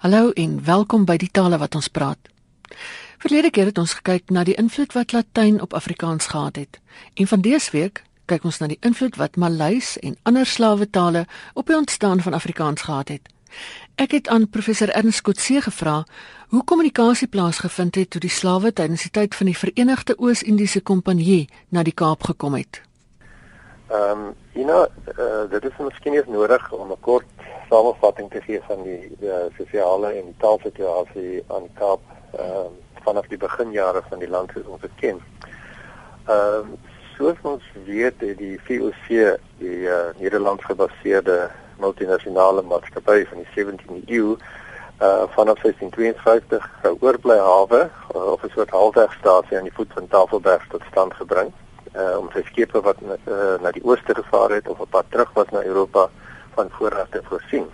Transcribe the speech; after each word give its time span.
Hallo 0.00 0.30
en 0.30 0.64
welkom 0.64 1.02
by 1.04 1.18
die 1.20 1.28
tale 1.28 1.58
wat 1.60 1.74
ons 1.76 1.90
praat. 1.92 2.28
Verlede 3.20 3.50
keer 3.52 3.68
het 3.68 3.78
ons 3.82 3.92
gekyk 3.98 4.30
na 4.32 4.46
die 4.48 4.54
invloed 4.56 4.94
wat 4.96 5.12
Latyn 5.12 5.58
op 5.60 5.76
Afrikaans 5.76 6.30
gehad 6.32 6.56
het. 6.56 6.78
En 7.20 7.28
van 7.28 7.44
dese 7.44 7.68
week 7.74 8.00
kyk 8.24 8.46
ons 8.48 8.62
na 8.62 8.70
die 8.72 8.78
invloed 8.80 9.20
wat 9.20 9.36
Maleis 9.36 9.98
en 10.00 10.16
ander 10.22 10.48
slawetale 10.48 11.26
op 11.52 11.68
die 11.68 11.76
ontstaan 11.76 12.24
van 12.24 12.32
Afrikaans 12.32 12.88
gehad 12.88 13.12
het. 13.12 13.28
Ek 14.00 14.16
het 14.16 14.32
aan 14.32 14.48
professor 14.48 14.88
Ernst 14.88 15.20
Kotse 15.20 15.60
gevra 15.68 16.06
hoe 16.48 16.64
kommunikasie 16.64 17.28
plaasgevind 17.28 18.00
het 18.00 18.10
toe 18.10 18.24
die 18.24 18.32
slawe 18.32 18.72
tydens 18.72 19.04
die 19.04 19.12
tyd 19.12 19.36
van 19.36 19.52
die 19.52 19.58
Verenigde 19.66 20.16
Oos-Indiese 20.16 20.80
Kompanjie 20.80 21.50
na 21.68 21.84
die 21.84 21.92
Kaap 21.92 22.24
gekom 22.24 22.56
het. 22.56 22.80
Ehm, 23.90 24.26
um, 24.26 24.34
know, 24.64 24.86
uh, 25.18 25.50
dit 25.50 25.64
is 25.64 25.78
miskien 25.78 26.12
nie 26.12 26.22
nodig 26.26 26.72
om 26.72 26.90
'n 26.92 27.00
kort 27.00 27.26
samevatting 27.70 28.30
te 28.30 28.40
gee 28.40 28.60
van 28.66 28.82
die 28.82 29.16
die 29.18 29.32
sosiale 29.56 30.12
en 30.12 30.34
taalsituasie 30.38 31.44
aan 31.46 31.66
Kaap 31.74 32.00
ehm 32.32 32.70
uh, 32.70 32.70
vanaf 33.04 33.26
die 33.26 33.38
beginjare 33.38 34.02
van 34.08 34.18
die 34.18 34.28
land 34.28 34.50
soos 34.54 34.66
ons 34.66 34.80
dit 34.80 34.94
ken. 35.00 35.18
Ehm 36.26 36.70
uh, 36.70 36.78
soos 37.16 37.36
ons 37.42 37.62
weet 37.84 38.20
het 38.20 38.38
die 38.38 38.60
VOC 38.66 39.08
die 39.58 39.80
uh, 39.86 40.14
Nederlands 40.18 40.64
gebaseerde 40.64 41.50
multinasjonale 41.78 42.62
maatskappy 42.62 43.26
van 43.26 43.42
die 43.42 43.50
17de 43.56 44.02
eeu 44.06 44.36
uh 45.00 45.24
vanaf 45.34 45.58
1652 45.62 46.70
oorbly 47.00 47.38
hawe 47.38 47.82
uh, 48.14 48.32
of 48.32 48.42
'n 48.44 48.52
soort 48.54 48.70
halfwegstasie 48.70 49.56
aan 49.56 49.68
die 49.68 49.78
voet 49.78 49.92
van 49.94 50.08
Tafelberg 50.08 50.66
tot 50.68 50.82
stand 50.90 51.14
gebring 51.14 51.52
uh 51.96 52.18
om 52.18 52.28
sy 52.30 52.42
skepe 52.46 52.80
wat 52.86 53.00
uh, 53.02 53.56
na 53.62 53.72
die 53.74 53.84
ooste 53.84 54.14
gevaar 54.14 54.50
het 54.50 54.68
of 54.68 54.80
op 54.80 54.90
pad 54.90 55.10
terug 55.10 55.32
was 55.34 55.50
na 55.50 55.64
Europa 55.64 56.08
van 56.54 56.70
voorraad 56.70 57.10
te 57.10 57.22
voorsien. 57.24 57.66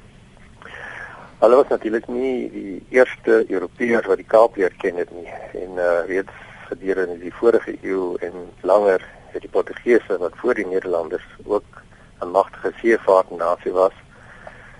Hulle 1.38 1.56
was 1.56 1.68
natuurlik 1.68 2.08
nie 2.08 2.50
die 2.50 2.84
eerste 2.88 3.44
Europeërs 3.48 4.06
wat 4.08 4.16
die 4.16 4.28
Kaap 4.28 4.56
leer 4.56 4.72
ken 4.80 4.96
het 4.96 5.10
nie 5.12 5.28
en 5.60 5.76
uh 5.76 6.06
reeds 6.08 6.32
gedurende 6.68 7.18
die 7.20 7.34
vorige 7.40 7.76
eeu 7.82 8.16
en 8.24 8.48
langer 8.60 9.04
het 9.34 9.44
die 9.44 9.52
Portugese 9.52 10.18
wat 10.18 10.38
voor 10.40 10.54
die 10.54 10.66
Nederlanders 10.66 11.26
ook 11.44 11.82
'n 12.20 12.30
magtige 12.32 12.72
seevaartnasie 12.80 13.72
was 13.72 13.92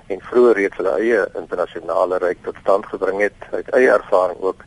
en 0.06 0.20
vroeër 0.20 0.56
reeds 0.56 0.76
hulle 0.76 0.96
eie 0.98 1.28
internasionale 1.34 2.18
ryk 2.18 2.38
tot 2.42 2.56
stand 2.60 2.86
gebring 2.86 3.20
het 3.20 3.40
uit 3.50 3.68
eie 3.70 3.90
ervaring 3.90 4.40
ook 4.40 4.64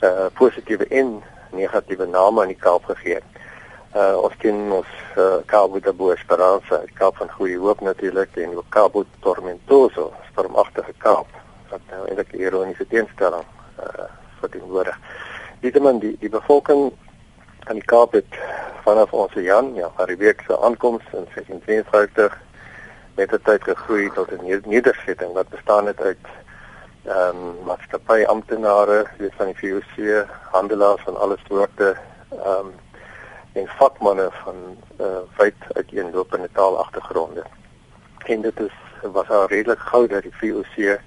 uh 0.00 0.26
positiewe 0.34 0.86
en 0.86 1.22
negatiewe 1.50 2.06
name 2.06 2.40
aan 2.40 2.54
die 2.54 2.62
Kaap 2.66 2.84
gegee 2.84 3.14
het 3.14 3.35
uh 3.94 4.16
ons 4.22 4.36
ken 4.42 4.72
ons 4.72 4.86
uh, 5.16 5.38
Cabo 5.46 5.80
de 5.80 5.92
Boa 5.92 6.14
Esperança, 6.14 6.82
die 6.84 6.94
Kaap 6.98 7.16
van 7.16 7.30
Goeie 7.30 7.58
Hoop 7.58 7.80
natuurlik 7.80 8.36
en 8.36 8.56
ook 8.56 8.68
Cabo 8.68 9.04
Tormentoso, 9.20 10.12
stormagtige 10.30 10.92
Kaap. 10.98 11.26
Wat 11.70 11.80
nou 11.90 12.06
eintlik 12.06 12.32
ironiese 12.32 12.86
teenstelling 12.86 13.44
uh 13.78 14.08
verteenwoordig. 14.40 14.98
Nietemin 15.60 15.98
die 15.98 16.16
die 16.20 16.30
bevolking 16.30 16.90
aan 17.66 17.78
die 17.80 17.88
Kaap 17.88 18.12
het 18.12 18.40
vanaf 18.84 19.12
ons 19.12 19.32
Jan, 19.32 19.74
ja, 19.74 19.90
van 19.96 20.06
die 20.06 20.16
week 20.16 20.42
se 20.46 20.58
aankoms 20.60 21.02
in 21.12 21.26
1652 21.34 22.36
met 23.16 23.30
die 23.32 23.40
tyd 23.42 23.64
gegroei 23.64 24.10
tot 24.14 24.30
'n 24.30 24.62
nedersetting 24.68 25.32
wat 25.32 25.48
bestaan 25.48 25.86
het 25.86 26.00
uit 26.00 26.26
ehm 27.06 27.36
um, 27.36 27.64
maatskappy 27.64 28.24
amptenare, 28.26 29.06
weet 29.18 29.34
van 29.36 29.46
die 29.46 29.58
VOC, 29.58 30.26
handelaars 30.50 31.02
van 31.02 31.16
alle 31.16 31.38
soorte 31.48 31.96
ehm 32.30 32.66
um, 32.66 32.72
en 33.56 33.68
vakmanne 33.78 34.28
van 34.42 34.56
uh 35.00 35.20
wyd 35.36 35.54
uiteenlopende 35.72 36.48
taalagtergronde. 36.52 37.44
En 38.26 38.40
dit 38.40 38.60
is 38.60 38.74
was 39.02 39.28
al 39.28 39.46
redelik 39.46 39.78
gou 39.78 40.06
dat 40.06 40.22
die 40.22 40.36
VOC 40.40 40.98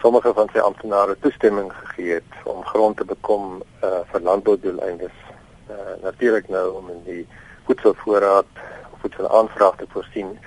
sommige 0.00 0.32
van 0.34 0.48
sy 0.52 0.58
amptenare 0.58 1.16
toestemming 1.20 1.72
gegee 1.72 2.12
het 2.18 2.34
om 2.44 2.64
grond 2.64 2.96
te 2.96 3.04
bekom 3.04 3.62
uh 3.84 4.02
vir 4.10 4.20
landboudoeleindes. 4.20 5.16
Uh 5.70 5.96
natuurlik 6.02 6.48
nou 6.48 6.66
om 6.76 6.90
in 6.90 7.02
die 7.04 7.28
voedselvoorraad 7.64 8.52
of 8.92 9.00
voedselaanvraag 9.00 9.76
te 9.76 9.86
voorsien 9.88 10.38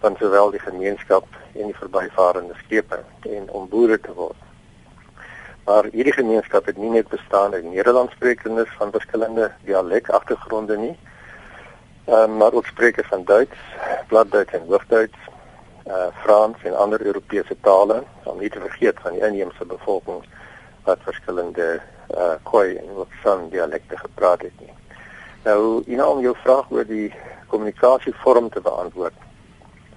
van 0.00 0.16
sowel 0.18 0.50
die 0.50 0.62
gemeenskap 0.62 1.26
en 1.52 1.66
die 1.66 1.78
verbyvarende 1.78 2.54
skepe 2.64 3.02
en 3.20 3.50
om 3.50 3.68
boere 3.68 4.00
te 4.00 4.14
word. 4.14 4.51
Maar 5.64 5.86
hierdie 5.92 6.12
gemeenskap 6.12 6.66
het 6.66 6.76
nie 6.76 6.90
net 6.90 7.08
bestaan 7.08 7.52
uit 7.54 7.64
Nederlandssprekendes 7.64 8.68
van 8.78 8.90
verskillende 8.90 9.52
dialekagtergronde 9.64 10.76
nie, 10.76 10.96
um, 12.06 12.36
maar 12.36 12.52
ook 12.52 12.66
sprekers 12.66 13.08
van 13.08 13.24
Duits, 13.24 13.58
Platduits 14.06 14.52
en 14.52 14.66
Hoogduits, 14.66 15.30
uh 15.86 16.06
Frans 16.22 16.62
en 16.62 16.76
ander 16.78 17.00
Europese 17.02 17.56
tale, 17.60 18.02
om 18.22 18.38
nie 18.38 18.50
te 18.50 18.60
vergeet 18.60 19.00
van 19.02 19.12
die 19.12 19.22
inheemse 19.26 19.64
bevolking 19.66 20.22
wat 20.86 21.02
verskillende 21.02 21.80
uh 22.10 22.34
Khoi 22.42 22.76
en 22.76 23.06
San 23.22 23.48
dialekte 23.50 23.98
gepraat 23.98 24.42
het 24.42 24.60
nie. 24.60 24.70
Nou, 25.42 25.82
jy 25.86 25.98
nou 25.98 26.10
om 26.16 26.22
jou 26.22 26.36
vraag 26.42 26.70
oor 26.70 26.86
die 26.86 27.10
kommunikasievorm 27.50 28.50
te 28.50 28.60
beantwoord. 28.60 29.14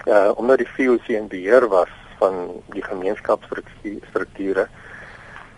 Uh 0.06 0.32
omdat 0.36 0.58
die 0.58 0.74
VOC 0.78 1.08
in 1.08 1.28
beheer 1.28 1.68
was 1.70 1.94
van 2.18 2.62
die 2.74 2.84
gemeenskapsstrukture, 2.84 4.68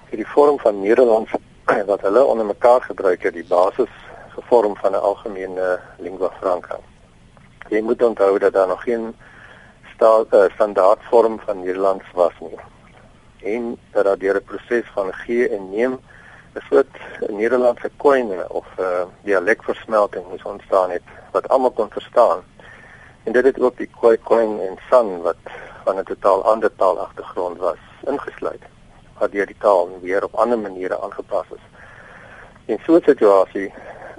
vir 0.10 0.22
die 0.22 0.28
vorm 0.34 0.60
van 0.60 0.80
Nederlands 0.82 1.32
wat 1.92 2.02
hulle 2.02 2.24
onder 2.24 2.46
mekaar 2.46 2.82
gebruik 2.82 3.24
het, 3.28 3.34
die 3.34 3.48
basis 3.48 3.92
gevorm 4.36 4.76
van 4.82 4.92
'n 4.92 5.06
algemene 5.10 5.80
lingua 5.98 6.30
franca. 6.40 6.80
Jy 7.70 7.82
moet 7.82 8.04
onthou 8.04 8.40
dat 8.40 8.54
daar 8.54 8.68
nog 8.68 8.84
geen 8.84 9.16
sta, 9.96 10.24
uh, 10.32 10.46
standaard 10.54 11.00
vorm 11.10 11.40
van 11.40 11.60
Nederlands 11.60 12.06
was 12.14 12.34
nie. 12.40 12.60
En 13.56 13.78
dat 13.92 14.04
daar 14.06 14.18
deur 14.18 14.36
'n 14.36 14.44
proses 14.44 14.86
van 14.94 15.14
gee 15.14 15.50
en 15.50 15.70
neem 15.70 16.00
'n 16.56 16.64
soort 16.70 16.96
Nederlandse 17.28 17.92
koine 17.98 18.50
of 18.50 18.68
'n 18.78 18.82
uh, 18.82 19.04
dialekversmelting 19.24 20.26
moes 20.30 20.44
ontstaan 20.44 20.90
het 20.90 21.04
wat 21.32 21.50
almal 21.50 21.72
kon 21.72 21.90
verstaan. 21.90 22.40
En 23.24 23.32
dit 23.32 23.46
het 23.46 23.60
ook 23.60 23.78
die 23.78 23.90
koi 24.00 24.18
koin 24.18 24.60
en 24.62 24.78
san 24.90 25.22
wat 25.22 25.44
van 25.84 26.00
'n 26.00 26.04
totaal 26.04 26.44
ander 26.44 26.76
taalagtergrond 26.76 27.58
was 27.58 27.82
ingesluit 28.06 28.77
wat 29.20 29.32
deur 29.32 29.46
die 29.46 29.58
taal 29.60 29.90
weer 30.02 30.24
op 30.24 30.36
ander 30.36 30.60
maniere 30.60 31.02
aangepas 31.02 31.46
is. 31.56 31.66
In 32.66 32.80
so 32.86 32.96
'n 32.96 33.02
situasie 33.04 33.74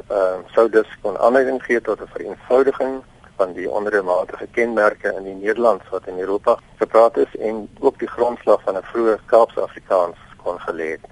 ehm 0.09 0.41
uh, 0.41 0.53
sou 0.55 0.69
dus 0.69 0.89
kon 1.03 1.19
aanleiding 1.19 1.63
gee 1.65 1.81
tot 1.81 2.01
'n 2.01 2.15
vereenvoudiging 2.17 3.03
van 3.37 3.53
die 3.53 3.71
ondermatige 3.71 4.47
kenmerke 4.51 5.13
in 5.17 5.25
die 5.25 5.35
Nederlands 5.35 5.85
wat 5.91 6.07
in 6.07 6.19
Europa 6.19 6.59
gepraat 6.77 7.17
is 7.17 7.37
en 7.37 7.69
ook 7.81 7.99
die 7.99 8.09
grondslag 8.09 8.63
van 8.63 8.77
'n 8.77 8.89
vroeë 8.93 9.19
Kaapse 9.27 9.61
Afrikaans 9.61 10.17
kon 10.43 10.59
gelê 10.61 10.89
het. 10.97 11.05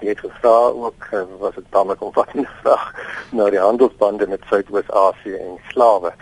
Jy 0.00 0.08
het 0.08 0.18
gevra 0.18 0.58
ook 0.84 1.06
eh, 1.10 1.22
was 1.38 1.54
dit 1.54 1.64
dan 1.70 1.86
'n 1.86 1.96
omvattende 1.98 2.48
vraag 2.62 2.94
na 3.30 3.50
die 3.50 3.58
handelsbande 3.58 4.26
met 4.26 4.40
Suidoos-Asië 4.50 5.34
en 5.34 5.58
slawe. 5.68 6.12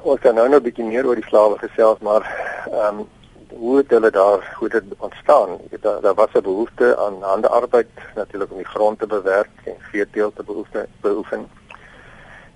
Ons 0.00 0.20
kan 0.20 0.34
nou 0.34 0.48
nog 0.48 0.60
'n 0.60 0.62
bietjie 0.62 0.84
meer 0.84 1.06
oor 1.06 1.14
die 1.14 1.30
slawe 1.30 1.58
gesels, 1.58 1.98
maar 1.98 2.22
ehm 2.70 2.98
um, 2.98 3.08
hoe 3.58 3.76
het 3.76 3.90
hulle 3.90 4.10
daar 4.10 4.54
hoe 4.58 4.68
dit 4.68 4.82
ontstaan? 4.98 5.58
Daar 5.80 6.00
daar 6.00 6.14
was 6.14 6.32
'n 6.32 6.42
behoefte 6.42 6.96
aan 6.96 7.22
handearbeid 7.22 7.88
natuurlik 8.14 8.50
om 8.50 8.56
die 8.56 8.66
grond 8.74 8.98
te 8.98 9.06
bewerk 9.06 9.50
en 9.64 9.76
veeteelt 9.78 10.36
te 10.36 10.42
behoefte 10.42 10.88
beoefen. 11.00 11.48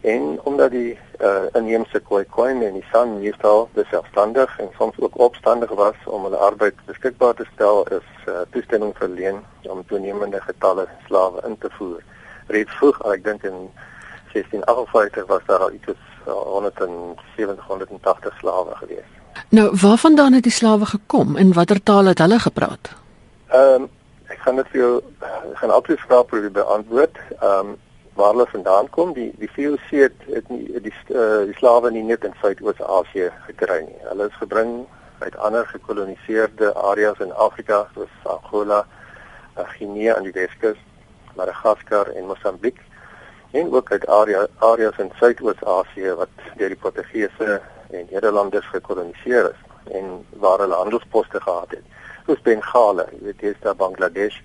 En 0.01 0.41
omdat 0.43 0.71
die 0.71 0.99
uh, 1.21 1.43
inheemse 1.53 2.01
Khoikhoi 2.01 2.65
en 2.65 2.73
die 2.73 2.85
San 2.93 3.19
meestal 3.21 3.69
selfstandig 3.91 4.59
en 4.59 4.69
soms 4.79 4.95
ook 4.99 5.19
opstandig 5.19 5.71
was 5.71 5.97
om 6.05 6.23
hulle 6.23 6.37
arbeid 6.37 6.75
beskikbaar 6.85 7.35
te 7.35 7.47
stel, 7.55 7.87
is 7.87 8.09
uh, 8.29 8.35
toestemming 8.51 8.97
verleen 8.97 9.45
om 9.63 9.87
toenemende 9.87 10.41
getalle 10.41 10.89
slawe 11.07 11.43
in 11.47 11.59
te 11.59 11.71
voer. 11.71 12.03
Reeds 12.47 12.77
vroeg, 12.79 13.03
ek 13.13 13.25
dink 13.25 13.43
in 13.43 13.71
1658 14.33 15.27
was 15.27 15.45
daar 15.47 15.59
al 15.59 15.73
iets 15.73 15.89
uh, 16.27 16.33
170 16.33 17.67
180 17.67 18.39
slawe 18.39 18.75
geweest. 18.75 19.16
Nou, 19.49 19.77
waarvandaan 19.81 20.33
het 20.33 20.43
die 20.43 20.53
slawe 20.53 20.87
gekom 20.87 21.37
en 21.37 21.53
watter 21.53 21.83
taal 21.83 22.05
het 22.05 22.19
hulle 22.19 22.39
gepraat? 22.39 22.93
Ehm 23.49 23.83
um, 23.83 23.89
ek 24.27 24.39
gaan 24.43 24.57
dit 24.57 24.69
vir 24.73 24.81
jou 24.81 25.03
gaan 25.55 25.71
altyd 25.71 26.01
vra 26.01 26.23
probeer 26.23 26.53
beantwoord. 26.53 27.19
Ehm 27.41 27.59
um, 27.59 27.77
waar 28.17 28.33
hulle 28.33 28.47
vandaan 28.49 28.91
kom, 28.91 29.13
die 29.13 29.33
die 29.39 29.51
VOC 29.53 29.91
het, 29.91 30.15
het 30.33 30.49
nie 30.49 30.81
die 30.81 30.93
uh, 31.09 31.45
die 31.45 31.57
slawe 31.59 31.91
nie 31.91 32.03
net 32.03 32.25
in 32.25 32.35
Suidoos-Asië 32.41 33.31
gekry 33.47 33.83
nie. 33.85 33.99
Hulle 34.09 34.29
is 34.31 34.39
gebring 34.41 34.73
uit 35.19 35.37
ander 35.37 35.67
gekoloniseerde 35.67 36.75
areas 36.75 37.21
in 37.21 37.33
Afrika 37.33 37.85
soos 37.95 38.13
Angola, 38.23 38.87
uh, 39.59 39.69
Guinea 39.77 40.17
aan 40.17 40.29
die 40.29 40.33
Weskus, 40.33 40.81
Madagaskar 41.37 42.09
en 42.17 42.27
Mosambiek 42.33 42.81
en 43.53 43.73
ook 43.73 43.93
uit 43.93 44.07
area 44.07 44.47
areas 44.59 44.99
in 44.99 45.13
Suidoos-Asië 45.21 46.17
wat 46.17 46.33
deur 46.57 46.73
die 46.73 46.81
Portugese 46.81 47.61
en 47.91 48.07
Nederlanders 48.11 48.67
gekoloniseer 48.67 49.51
is 49.51 49.93
en 49.93 50.27
waar 50.43 50.59
hulle 50.59 50.75
handelsposte 50.75 51.41
gehad 51.41 51.71
het. 51.71 51.85
Soos 52.27 52.43
Bengale, 52.43 53.07
jy 53.13 53.23
weet 53.29 53.41
hier 53.41 53.55
is 53.55 53.63
daar 53.63 53.77
Bangladesh, 53.79 54.41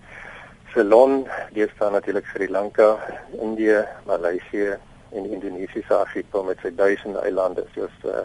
Ceylon, 0.73 1.27
hier 1.51 1.67
is 1.67 1.77
daar 1.77 1.91
natuurlik 1.91 2.25
Sri 2.25 2.49
Lanka, 2.49 2.95
Indië, 3.31 3.85
Maleisië 4.05 4.77
en 5.09 5.25
Indonesiese 5.25 5.95
argipel 5.95 6.43
met 6.43 6.61
sy 6.63 6.71
duisende 6.75 7.19
eilande 7.25 7.65
soos 7.75 7.97
uh, 8.07 8.21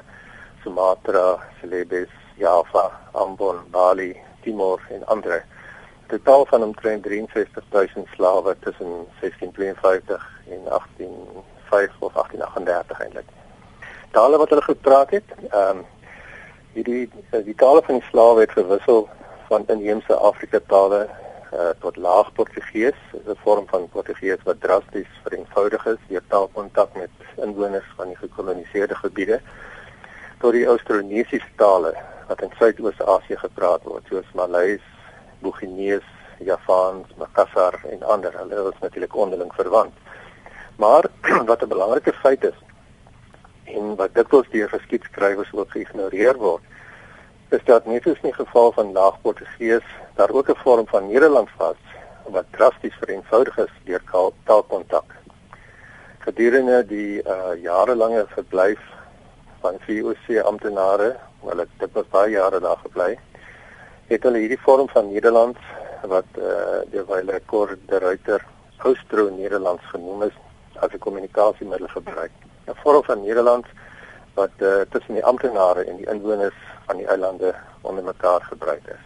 Sumatra, 0.63 1.41
Celebes, 1.61 2.13
Java, 2.39 2.91
Ambon, 3.13 3.65
Bali, 3.71 4.13
Timor 4.45 4.83
en 4.91 5.07
ander. 5.07 5.45
Totaal 6.07 6.47
van 6.47 6.63
omtrent 6.63 7.07
63000 7.07 8.07
slawe 8.15 8.57
tussen 8.59 8.93
1652 9.21 10.31
en 10.49 10.63
1805 10.65 11.91
of 11.99 12.13
1838 12.13 13.01
eintlik. 13.01 13.46
Tale 14.17 14.39
wat 14.41 14.49
hulle 14.49 14.63
gepraat 14.65 15.11
het, 15.11 15.37
ehm 15.51 15.77
um, 15.77 15.85
hierdie 16.77 17.05
die 17.45 17.55
tale 17.61 17.83
van 17.85 17.99
die 17.99 18.09
slawe 18.09 18.41
het 18.45 18.53
verwissel 18.53 19.07
van 19.49 19.65
inheemse 19.73 20.17
Afrika 20.29 20.61
tale 20.69 21.07
uh, 21.09 21.69
tot 21.81 21.97
laag 21.97 22.33
Portugees, 22.39 22.99
'n 23.13 23.37
vorm 23.45 23.67
van 23.69 23.89
Portugees 23.89 24.43
wat 24.49 24.61
drasties 24.61 25.13
vereenvoudig 25.25 25.87
is 25.87 26.01
deur 26.09 26.25
taalkontak 26.29 26.97
met 26.97 27.11
inwoners 27.47 27.89
van 27.97 28.09
die 28.13 28.17
gekoloniseerde 28.17 28.95
gebiede 28.95 29.41
tot 30.41 30.53
die 30.53 30.67
Austronesiese 30.67 31.53
tale 31.57 31.95
wat 32.29 32.43
in 32.43 32.53
Suidoos-Asië 32.59 33.37
gepraat 33.37 33.83
word, 33.83 34.05
soos 34.09 34.33
Maleis, 34.35 34.85
Boeginees, 35.41 36.09
Javaans, 36.39 37.09
Makassar 37.17 37.81
en 37.91 38.03
ander. 38.03 38.33
Hulle 38.39 38.73
is 38.73 38.81
natuurlik 38.81 39.17
onderling 39.17 39.53
verwant. 39.55 39.95
Maar 40.77 41.05
wat 41.51 41.63
'n 41.63 41.69
belangrike 41.69 42.13
feit 42.13 42.45
is 42.45 42.66
en 43.67 43.97
wat 43.97 44.15
dikwels 44.15 44.49
deur 44.51 44.69
geskiedskrywers 44.69 45.53
ook 45.53 45.71
geïgnoreer 45.71 46.37
word, 46.37 46.63
is 47.51 47.63
dat 47.65 47.87
net 47.87 48.03
soos 48.03 48.19
in 48.23 48.31
die 48.31 48.39
geval 48.39 48.73
van 48.73 48.93
Laag-Portugees 48.93 49.87
daar 50.17 50.31
ook 50.31 50.49
'n 50.51 50.63
vorm 50.65 50.87
van 50.87 51.07
Nederlands 51.07 51.53
was 51.57 51.81
wat 52.25 52.47
drasties 52.51 52.97
vereenvoudig 53.01 53.59
is 53.59 53.73
deur 53.85 54.03
taalkontak. 54.45 55.15
Gedurende 56.19 56.87
die 56.87 57.23
uh, 57.23 57.55
jarelange 57.63 58.25
verblyf 58.29 58.81
van 59.61 59.79
VOC 59.87 60.43
amptenare, 60.43 61.17
hulle 61.41 61.67
het 61.79 61.93
dit 61.95 62.11
baie 62.11 62.31
jare 62.31 62.61
daar 62.61 62.81
gebly, 62.83 63.19
het 64.07 64.23
hulle 64.23 64.39
hierdie 64.39 64.61
vorm 64.61 64.89
van 64.89 65.13
Nederlands 65.13 65.59
wat 66.03 66.31
eh 66.35 66.43
uh, 66.43 66.83
deur 66.91 67.07
hulle 67.07 67.41
kor 67.47 67.79
de 67.87 67.99
Ruiter 67.99 68.45
Austro-Nederlands 68.77 69.83
genoem 69.91 70.23
is 70.23 70.37
as 70.75 70.93
'n 70.93 70.99
kommunikasiemiddel 70.99 71.89
gebruik. 71.89 72.46
'n 72.67 72.75
Vorm 72.83 73.03
van 73.05 73.21
Nederlands 73.21 73.69
wat 74.35 74.51
eh 74.57 74.67
uh, 74.67 74.81
tussen 74.91 75.15
die 75.15 75.25
amptenare 75.25 75.85
en 75.85 75.97
die 75.97 76.09
inwoners 76.11 76.55
van 76.87 76.97
die 76.97 77.07
eilande 77.07 77.55
onder 77.81 78.05
mekaar 78.05 78.43
gebruik 78.43 78.87
is. 78.87 79.05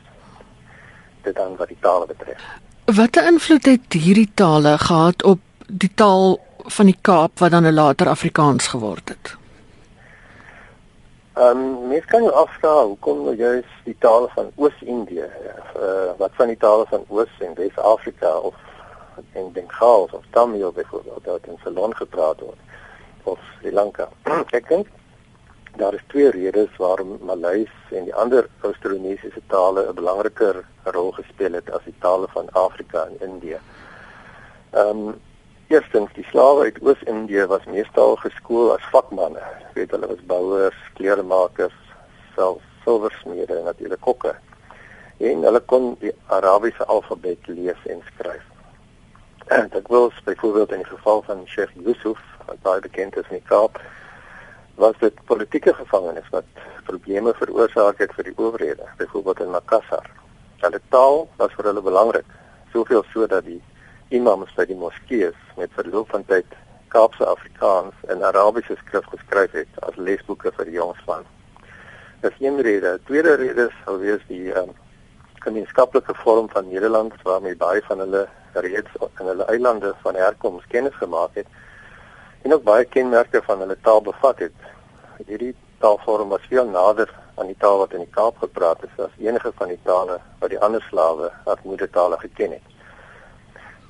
Dit 1.23 1.35
dan 1.35 1.57
wat 1.57 1.69
die 1.69 1.81
tale 1.81 2.07
betref. 2.07 2.43
Watter 2.85 3.27
invloed 3.27 3.65
het 3.65 3.93
hierdie 3.93 4.31
tale 4.35 4.79
gehad 4.79 5.23
op 5.23 5.39
die 5.67 5.93
taal 5.95 6.41
van 6.57 6.87
die 6.87 6.99
Kaap 7.01 7.39
wat 7.39 7.51
dan 7.51 7.73
later 7.73 8.09
Afrikaans 8.09 8.67
geword 8.67 9.09
het? 9.09 9.37
Ehm 11.35 11.59
um, 11.59 11.89
mens 11.89 12.05
kan 12.05 12.23
jou 12.23 12.35
afvra 12.35 12.83
hoekom 12.85 13.23
nou 13.25 13.37
juist 13.37 13.77
die 13.85 13.97
tale 13.99 14.29
van 14.35 14.51
Oos-Indië, 14.55 15.29
uh, 15.77 16.11
wat 16.19 16.31
van 16.33 16.47
die 16.47 16.57
tale 16.57 16.87
van 16.89 17.05
Oos- 17.09 17.39
en 17.39 17.55
Wes-Afrika 17.55 18.37
of 18.37 18.55
in 19.33 19.53
Bengaals 19.53 20.11
of 20.12 20.25
Tamil 20.31 20.73
byvoorbeeld 20.73 21.25
daar 21.25 21.39
in 21.47 21.59
Ceylon 21.62 21.97
gepraat 21.97 22.41
word 22.41 22.70
of 23.31 23.38
Sri 23.59 23.71
Lanka. 23.71 24.09
Ek 24.59 24.69
dink 24.69 24.91
daar 25.81 25.94
is 25.94 26.05
twee 26.12 26.31
redes 26.35 26.77
waarom 26.82 27.19
Maleis 27.23 27.73
en 27.94 28.05
die 28.09 28.15
ander 28.15 28.49
Austronesiese 28.67 29.43
tale 29.47 29.87
'n 29.88 29.94
belangriker 29.94 30.65
rol 30.85 31.12
gespeel 31.19 31.53
het 31.59 31.71
as 31.71 31.85
die 31.85 31.99
tale 31.99 32.27
van 32.35 32.50
Afrika 32.53 33.06
en 33.06 33.21
Indië. 33.29 33.61
Ehm 34.71 35.09
um, 35.09 35.21
eerstens 35.67 36.11
die 36.15 36.27
slawe 36.31 36.62
uit 36.62 36.82
Oos-Indië 36.82 37.47
was 37.47 37.65
meestal 37.65 38.17
geskool 38.17 38.73
as 38.75 38.91
vakmanne. 38.91 39.43
Jy 39.62 39.75
weet 39.75 39.91
hulle 39.91 40.06
was 40.06 40.25
bouers, 40.26 40.79
kleremakers, 40.94 41.79
selfs 42.35 42.67
silversmede 42.85 43.59
en 43.59 43.65
natuurlik 43.65 44.00
kokke. 44.00 44.35
En 45.19 45.43
hulle 45.43 45.61
kon 45.61 45.97
die 46.00 46.12
Arabiese 46.26 46.85
alfabet 46.85 47.47
lees 47.47 47.87
en 47.87 48.03
skryf. 48.06 48.43
En 49.47 49.69
dit 49.76 49.88
was 49.88 50.23
byvoorbeeld 50.25 50.73
in 50.73 50.83
die 50.83 50.93
geval 50.97 51.23
van 51.23 51.47
Sheikh 51.47 51.75
Yusuf, 51.85 52.19
wat 52.50 52.62
baie 52.67 52.82
bekend 52.85 53.17
is 53.17 53.29
in 53.31 53.38
die 53.38 53.49
Kaap, 53.49 53.79
was 54.81 54.97
dit 55.00 55.25
politieke 55.29 55.75
gevangenes 55.76 56.29
wat 56.35 56.47
probleme 56.88 57.35
veroorsaak 57.38 58.00
het 58.02 58.14
vir 58.17 58.31
die 58.31 58.37
owerhede, 58.37 58.87
byvoorbeeld 58.99 59.44
in 59.44 59.52
Makassar. 59.55 60.06
Hulle 60.64 60.81
taal 60.94 61.26
was 61.41 61.55
vir 61.56 61.70
hulle 61.70 61.85
belangrik, 61.85 62.26
soveel 62.73 63.05
so 63.12 63.26
dat 63.31 63.47
die 63.47 63.61
imams 64.17 64.52
by 64.56 64.67
die 64.67 64.79
moskeeë 64.79 65.31
met 65.61 65.76
verloop 65.79 66.11
van 66.14 66.26
tyd 66.26 66.58
Kaapse 66.91 67.26
Afrikaans 67.31 67.94
en 68.11 68.25
Arabiese 68.26 68.75
skrif 68.81 69.06
geskryf 69.12 69.52
het 69.55 69.76
as 69.87 69.99
lesboeke 70.08 70.50
vir 70.56 70.67
die 70.67 70.75
jongspan. 70.75 71.23
Dis 72.25 72.41
een 72.43 72.58
rede. 72.67 72.97
Tweede 73.06 73.37
rede 73.38 73.69
sou 73.85 74.00
wees 74.02 74.25
die 74.29 74.50
um, 74.58 74.73
gemeenskaplike 75.44 76.17
vorm 76.25 76.50
van 76.50 76.67
Nederlands 76.69 77.23
waarmee 77.23 77.56
baie 77.56 77.82
van 77.87 78.02
hulle 78.02 78.26
reeds 78.52 78.97
in 79.20 79.31
hulle 79.31 79.47
eilande 79.55 79.94
van 80.02 80.19
herkoms 80.19 80.67
kennis 80.75 80.97
gemaak 80.99 81.38
het 81.38 81.47
en 82.43 82.55
ook 82.55 82.63
baie 82.63 82.85
kenmerke 82.85 83.43
van 83.43 83.59
hulle 83.59 83.77
taal 83.83 84.03
bevat 84.03 84.39
het. 84.39 84.59
Hierdie 85.27 85.55
taalvorm 85.79 86.29
was 86.29 86.49
veel 86.49 86.69
nader 86.69 87.13
aan 87.35 87.47
die 87.47 87.59
taal 87.59 87.79
wat 87.79 87.93
in 87.93 88.05
die 88.05 88.15
Kaap 88.17 88.37
gepraat 88.39 88.85
is 88.85 89.05
as 89.05 89.17
enige 89.19 89.53
van 89.57 89.69
die 89.69 89.81
tale 89.85 90.21
wat 90.39 90.51
die 90.51 90.61
ander 90.61 90.83
slawe 90.89 91.33
as 91.45 91.65
moedertale 91.65 92.19
geken 92.19 92.51
het 92.59 92.71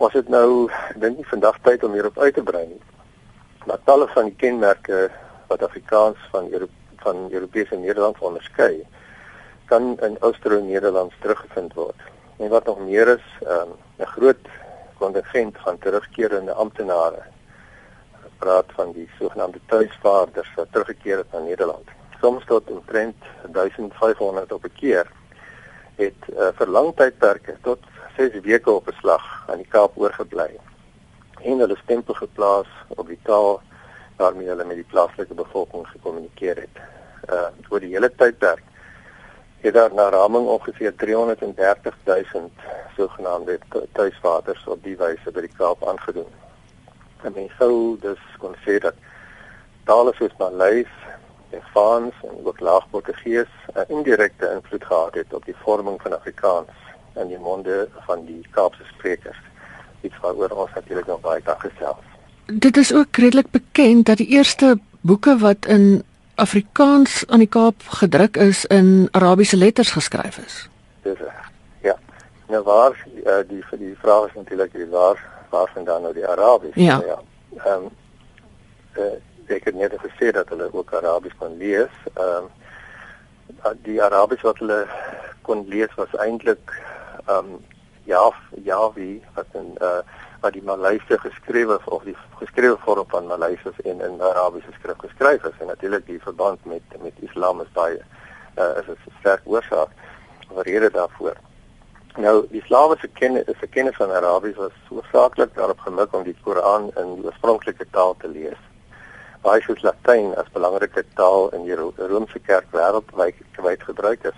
was 0.01 0.15
dit 0.17 0.29
nou 0.33 0.71
dink 0.97 1.19
nie 1.21 1.29
vandag 1.29 1.59
tyd 1.61 1.83
om 1.85 1.93
hierop 1.93 2.19
uit 2.19 2.33
te 2.35 2.43
brei 2.43 2.63
nie. 2.65 2.81
Maar 3.69 3.83
talle 3.85 4.07
van 4.15 4.31
die 4.31 4.37
kenmerke 4.43 5.01
wat 5.51 5.65
Afrikaans 5.67 6.23
van 6.33 6.49
Euro 6.49 6.69
van 7.01 7.29
Europese 7.33 7.77
Nederland 7.81 8.19
onderskei, 8.21 8.83
kan 9.69 9.95
in 10.05 10.19
Austro-Nederlands 10.21 11.15
teruggevind 11.21 11.73
word. 11.75 12.01
En 12.37 12.53
wat 12.53 12.67
nog 12.69 12.81
meer 12.85 13.09
is, 13.09 13.27
ehm, 13.41 13.73
'n 13.73 14.05
um, 14.05 14.07
groot 14.07 14.49
kontingent 14.99 15.57
van 15.65 15.79
terugkerende 15.79 16.53
amptenare 16.53 17.23
praat 18.41 18.73
van 18.77 18.93
die 18.97 19.09
sogenaamde 19.19 19.61
tuisvaarders 19.67 20.53
wat 20.57 20.73
teruggekeer 20.73 21.23
het 21.23 21.33
na 21.33 21.39
Nederland. 21.45 21.89
Soms 22.21 22.45
tot 22.49 22.71
omtrent 22.71 23.17
1500 23.53 24.53
op 24.53 24.65
'n 24.65 24.73
keer 24.81 25.07
het 25.97 26.21
uh, 26.33 26.49
vir 26.59 26.69
lang 26.77 26.93
tydperke 26.97 27.57
tot 27.63 27.79
6 28.17 28.41
weke 28.43 28.71
op 28.71 28.89
'n 28.89 28.97
slag 29.01 29.25
aan 29.49 29.61
die 29.63 29.69
Kaap 29.69 29.93
oorgebly 29.95 30.51
en 31.43 31.59
hulle 31.59 31.77
stempel 31.83 32.15
geplaas 32.15 32.71
op 32.89 33.07
die 33.07 33.21
taal 33.23 33.61
waarmee 34.17 34.49
hulle 34.49 34.65
met 34.65 34.77
die 34.77 34.91
plaaslike 34.93 35.35
bevolking 35.35 35.87
gekommunikeer 35.89 36.57
het. 36.57 36.77
Uh 37.37 37.49
oor 37.69 37.81
die 37.81 37.95
hele 37.95 38.11
tydperk 38.11 38.63
het 39.61 39.75
daar 39.75 39.95
na 39.95 40.09
raming 40.09 40.47
ongeveer 40.47 40.95
330 40.97 41.97
000 42.05 42.51
sogenaamde 42.97 43.59
tuisvaders 43.93 44.67
op 44.67 44.83
die 44.83 44.97
wyse 44.97 45.33
by 45.33 45.41
die 45.41 45.57
Kaap 45.57 45.89
aangedoen. 45.89 46.40
En 47.23 47.33
mens 47.35 47.53
sou 47.59 47.97
dus 48.01 48.21
kon 48.39 48.55
sê 48.65 48.79
dat 48.81 48.95
tale 49.85 50.13
soos 50.17 50.37
Maleis 50.39 50.93
en 51.51 51.63
Frans 51.73 52.15
en 52.23 52.37
ook 52.45 52.61
Laag-Portugees 52.61 53.53
'n 53.75 53.85
indirekte 53.89 54.51
invloed 54.57 54.85
gehad 54.85 55.15
het 55.15 55.35
op 55.35 55.45
die 55.45 55.57
vorming 55.65 56.03
van 56.03 56.13
Afrikaans 56.13 56.71
in 57.15 57.29
die 57.29 57.39
monde 57.39 57.89
van 58.07 58.25
die 58.25 58.47
Kaapse 58.51 58.85
sprekers. 58.85 59.41
Iets 60.01 60.19
waaroor 60.21 60.51
ons 60.51 60.71
natuurlik 60.75 61.07
nog 61.07 61.21
baie 61.21 61.41
dag 61.45 61.61
gesels. 61.61 62.05
Dit 62.47 62.77
is 62.77 62.95
ook 62.95 63.17
redelik 63.17 63.51
bekend 63.51 64.07
dat 64.07 64.17
die 64.17 64.27
eerste 64.27 64.79
boeke 65.01 65.39
wat 65.39 65.67
in 65.67 66.03
Afrikaans 66.35 67.25
aan 67.27 67.39
die 67.39 67.49
Kaap 67.49 67.83
gedruk 67.87 68.37
is 68.37 68.65
in 68.65 69.09
Arabiese 69.11 69.57
letters 69.57 69.91
geskryf 69.91 70.39
is. 70.39 70.69
Dis 71.03 71.19
reg. 71.19 71.51
Ja. 71.83 71.99
Nou 72.47 72.63
waar 72.63 73.07
die 73.49 73.65
vir 73.65 73.79
die 73.79 73.97
vraag 74.01 74.27
is 74.27 74.35
natuurlik 74.35 74.73
die 74.73 74.87
waar 74.87 75.40
waar 75.51 75.71
vandaan 75.75 76.03
nou 76.03 76.15
die 76.15 76.27
Arabies? 76.27 76.75
Ja. 76.75 77.01
ja. 77.07 77.19
Ehm 77.65 77.85
um, 77.85 77.91
uh, 78.97 79.19
ek 79.47 79.65
het 79.65 79.75
net 79.75 79.95
gesê 79.99 80.31
dat 80.31 80.49
hulle 80.49 80.69
ook 80.73 80.95
Arabies 80.95 81.37
kon 81.39 81.57
lees. 81.57 81.95
Ehm 82.15 82.47
um, 82.47 83.77
die 83.83 84.03
Arabies 84.03 84.41
wat 84.47 84.59
hulle 84.59 84.87
kon 85.43 85.67
lees 85.69 85.95
was 85.95 86.15
eintlik 86.15 86.75
ehm 87.27 87.37
um, 87.37 87.61
ja 88.05 88.33
ja 88.65 88.93
wie 88.95 89.23
wat 89.35 89.47
in 89.53 89.77
uh 89.81 90.03
wat 90.41 90.53
die 90.53 90.63
Maleise 90.63 91.19
geskrewe 91.21 91.81
of 91.85 92.03
die 92.03 92.17
geskrewe 92.39 92.77
vorm 92.81 93.05
van 93.09 93.27
Maleise 93.27 93.73
en 93.85 94.01
in 94.01 94.23
Arabiese 94.23 94.73
skrif 94.79 94.97
geskryf 94.99 95.45
is 95.45 95.59
en 95.61 95.67
natuurlik 95.67 96.07
die 96.07 96.23
verband 96.23 96.65
met 96.65 96.83
met 97.03 97.13
Islam 97.21 97.61
is 97.61 97.73
baie 97.73 98.01
uh 98.57 98.73
is 98.81 98.89
'n 98.89 99.13
sterk 99.19 99.43
oorsaak 99.45 99.89
rede 100.57 100.91
daarvoor. 100.91 101.37
Nou 102.21 102.43
die 102.53 102.61
slawe 102.67 102.97
se 103.01 103.09
kennis 103.17 103.47
se 103.61 103.67
kennis 103.67 103.97
van 103.97 104.11
Arabies 104.13 104.57
was 104.57 104.73
hoofsaaklik 104.89 105.55
daarop 105.55 105.79
gemik 105.81 106.15
om 106.15 106.25
die 106.27 106.37
Koran 106.45 106.91
in 107.01 107.15
die 107.17 107.25
oorspronklike 107.25 107.87
taal 107.91 108.13
te 108.21 108.29
lees. 108.29 108.59
Baie 109.41 109.63
soos 109.65 109.81
Latyn 109.83 110.35
as 110.37 110.51
belangrike 110.53 111.05
taal 111.17 111.49
in 111.57 111.65
die 111.65 111.79
Romeinse 111.79 112.43
kerk 112.45 112.67
wêreldwyd 112.77 113.87
gebruik 113.87 114.27
is. 114.29 114.37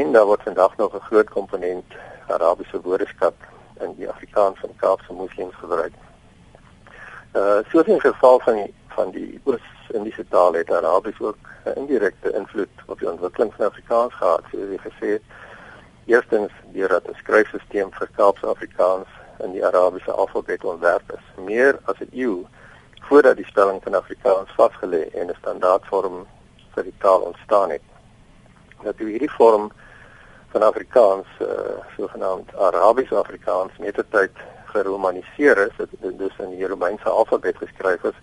En 0.00 0.10
daar 0.12 0.26
word 0.26 0.42
vandag 0.42 0.74
nog 0.76 0.94
'n 0.94 1.06
groot 1.10 1.30
komponent 1.30 1.94
Arabiese 2.26 2.80
woordeskat 2.80 3.38
in 3.80 3.94
die 3.96 4.08
Afrikaans 4.08 4.58
van 4.58 4.74
Kaapse 4.76 5.12
moslems 5.12 5.54
gebruik. 5.54 5.94
Uh 7.36 7.60
soos 7.70 7.86
in 7.86 8.00
geval 8.00 8.40
van 8.40 8.54
die, 8.54 8.74
van 8.88 9.10
die 9.10 9.40
Oos-Indiese 9.44 10.24
taal 10.28 10.52
het 10.52 10.72
Arabies 10.72 11.20
ook 11.20 11.38
'n 11.64 11.78
indirekte 11.78 12.32
invloed 12.32 12.74
op 12.86 12.98
die 12.98 13.10
ontwikkeling 13.10 13.54
van 13.54 13.66
Afrikaans 13.66 14.14
gehad, 14.14 14.42
soos 14.50 14.68
jy 14.70 14.78
gesê 14.78 15.08
het. 15.16 15.22
Eerstens 16.06 16.52
deurdat 16.72 17.08
'n 17.08 17.14
skryfstelsel 17.14 17.90
vir 17.98 18.08
Kaapse 18.16 18.46
Afrikaans 18.46 19.08
in 19.38 19.52
die 19.52 19.64
Arabiese 19.64 20.10
alfabet 20.10 20.64
ontwerp 20.64 21.12
is, 21.12 21.26
meer 21.36 21.78
as 21.84 22.00
'n 22.00 22.10
eeu 22.12 22.46
voordat 23.08 23.36
die 23.36 23.46
spelling 23.46 23.82
van 23.82 23.94
Afrikaans 23.94 24.50
vasgelê 24.56 25.02
en 25.14 25.30
'n 25.30 25.36
standaardvorm 25.38 26.26
vir 26.74 26.82
die 26.82 26.98
taal 26.98 27.20
ontstaan 27.20 27.70
het. 27.70 27.86
Dat 28.82 28.98
hierdie 28.98 29.30
vorm 29.30 29.72
van 30.48 30.62
Afrikaans, 30.62 31.26
uh, 31.40 31.48
sogenaamd 31.96 32.56
Arabiese 32.56 33.16
Afrikaans, 33.16 33.72
met 33.78 33.94
die 33.94 34.08
tyd 34.08 34.36
geromaniseer 34.64 35.58
is, 35.58 35.76
dit 35.76 36.18
dus 36.18 36.36
in 36.38 36.50
die 36.50 36.66
Romeinse 36.66 37.08
alfabet 37.08 37.56
geskryf 37.56 38.02
is, 38.02 38.18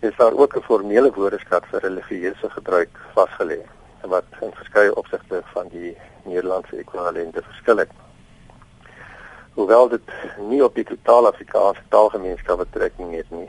is 0.00 0.16
daar 0.16 0.32
ook 0.32 0.56
'n 0.56 0.62
formele 0.62 1.12
woordeskat 1.12 1.64
vir 1.70 1.80
religieuse 1.80 2.50
gebruik 2.50 2.90
vasgelê 3.14 3.60
wat 4.02 4.24
in 4.40 4.52
verskeie 4.54 4.94
opsigte 4.94 5.42
van 5.52 5.68
die 5.68 5.96
Nederlandse 6.28 6.76
ekwivalente 6.76 7.42
verskil 7.42 7.82
het. 7.84 7.90
Hoewel 9.58 9.88
dit 9.88 10.12
nie 10.38 10.62
op 10.64 10.74
die 10.74 10.84
totale 10.84 11.32
Afrikaanse 11.32 11.82
taalgemeenskap 11.88 12.58
betrekking 12.62 13.14
het 13.16 13.30
nie, 13.30 13.48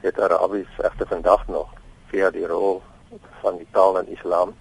het 0.00 0.20
Arabies 0.20 0.78
egter 0.78 1.06
vandag 1.06 1.46
nog 1.48 1.68
via 2.10 2.30
die 2.30 2.46
rol 2.46 2.82
van 3.42 3.56
die 3.56 3.68
taal 3.70 3.98
in 3.98 4.08
Islam 4.16 4.54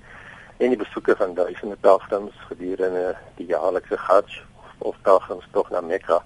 en 0.57 0.73
die 0.73 0.77
besoeke 0.77 1.15
van 1.15 1.33
duisende 1.33 1.75
pelgrims 1.75 2.35
gedurende 2.49 3.15
die 3.35 3.47
jaarlikse 3.49 3.97
Hajj 3.97 4.41
of 4.77 4.95
pelgrims 5.01 5.47
tog 5.51 5.69
na 5.69 5.81
Mekka 5.81 6.21